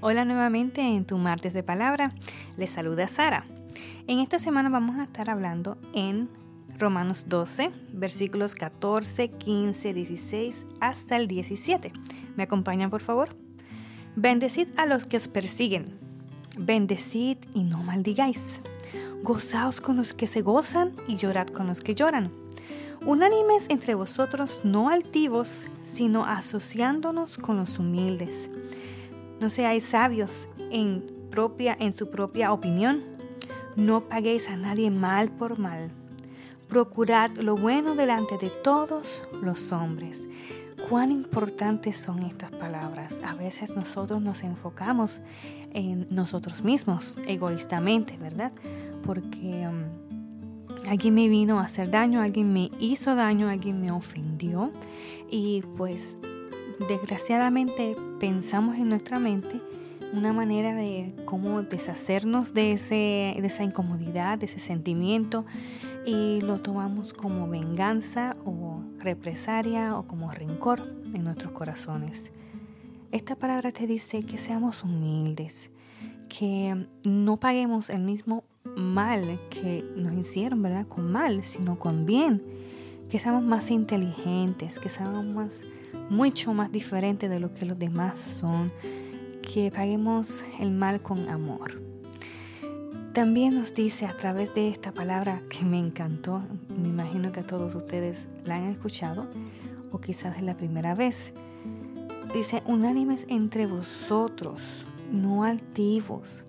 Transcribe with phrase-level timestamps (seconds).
[0.00, 2.12] Hola nuevamente en tu martes de palabra.
[2.56, 3.44] Les saluda Sara.
[4.06, 6.28] En esta semana vamos a estar hablando en
[6.78, 11.92] Romanos 12, versículos 14, 15, 16 hasta el 17.
[12.36, 13.36] ¿Me acompañan por favor?
[14.16, 15.98] Bendecid a los que os persiguen.
[16.56, 18.60] Bendecid y no maldigáis.
[19.22, 22.30] Gozaos con los que se gozan y llorad con los que lloran.
[23.06, 28.48] Unánimes entre vosotros, no altivos, sino asociándonos con los humildes.
[29.40, 33.02] No seáis sabios en, propia, en su propia opinión.
[33.76, 35.90] No paguéis a nadie mal por mal.
[36.68, 40.28] Procurad lo bueno delante de todos los hombres.
[40.88, 43.20] Cuán importantes son estas palabras.
[43.24, 45.20] A veces nosotros nos enfocamos
[45.72, 48.52] en nosotros mismos, egoístamente, ¿verdad?
[49.02, 54.72] Porque um, alguien me vino a hacer daño, alguien me hizo daño, alguien me ofendió
[55.30, 56.16] y pues
[56.88, 59.60] desgraciadamente pensamos en nuestra mente
[60.12, 65.44] una manera de cómo deshacernos de, ese, de esa incomodidad, de ese sentimiento
[66.06, 72.30] y lo tomamos como venganza o represaria o como rencor en nuestros corazones.
[73.10, 75.70] Esta palabra te dice que seamos humildes,
[76.28, 78.44] que no paguemos el mismo
[78.76, 80.86] mal que nos hicieron, ¿verdad?
[80.86, 82.42] Con mal, sino con bien,
[83.08, 85.62] que seamos más inteligentes, que seamos más
[86.10, 88.72] mucho más diferente de lo que los demás son,
[89.42, 91.82] que paguemos el mal con amor.
[93.12, 97.46] También nos dice a través de esta palabra que me encantó, me imagino que a
[97.46, 99.28] todos ustedes la han escuchado
[99.92, 101.32] o quizás es la primera vez.
[102.34, 106.44] Dice, unánimes entre vosotros, no altivos,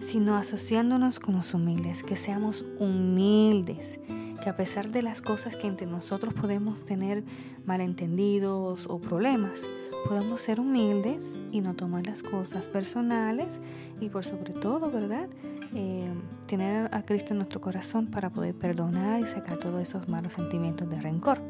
[0.00, 3.98] sino asociándonos con los humildes, que seamos humildes,
[4.42, 7.24] que a pesar de las cosas que entre nosotros podemos tener
[7.64, 9.62] malentendidos o problemas,
[10.06, 13.60] podemos ser humildes y no tomar las cosas personales
[14.00, 15.28] y por sobre todo, ¿verdad?
[15.74, 16.08] Eh,
[16.46, 20.88] tener a Cristo en nuestro corazón para poder perdonar y sacar todos esos malos sentimientos
[20.88, 21.40] de rencor.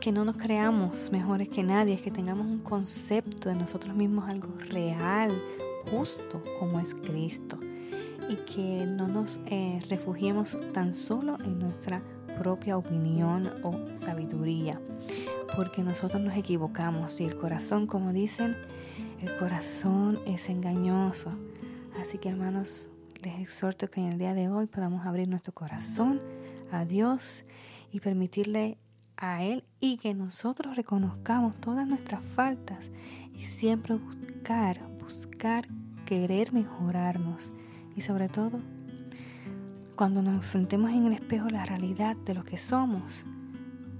[0.00, 4.48] Que no nos creamos mejores que nadie, que tengamos un concepto de nosotros mismos algo
[4.70, 5.30] real,
[5.90, 7.58] justo como es Cristo
[8.28, 12.02] y que no nos eh, refugiemos tan solo en nuestra
[12.38, 14.80] propia opinión o sabiduría,
[15.56, 18.56] porque nosotros nos equivocamos y el corazón, como dicen,
[19.20, 21.32] el corazón es engañoso.
[22.00, 22.88] Así que hermanos,
[23.22, 26.20] les exhorto que en el día de hoy podamos abrir nuestro corazón
[26.72, 27.44] a Dios
[27.92, 28.78] y permitirle
[29.16, 32.90] a Él y que nosotros reconozcamos todas nuestras faltas
[33.34, 34.80] y siempre buscar,
[35.10, 35.66] buscar
[36.06, 37.52] querer mejorarnos
[37.96, 38.60] y sobre todo
[39.96, 43.26] cuando nos enfrentemos en el espejo la realidad de lo que somos,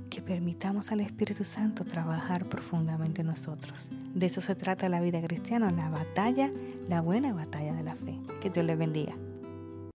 [0.08, 3.90] que permitamos al Espíritu Santo trabajar profundamente en nosotros.
[4.14, 6.50] De eso se trata la vida cristiana, la batalla,
[6.88, 8.18] la buena batalla de la fe.
[8.40, 9.14] Que Dios les bendiga.